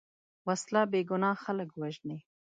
وسله 0.47 0.81
بېګناه 0.91 1.37
خلک 1.43 1.69
وژني 1.81 2.17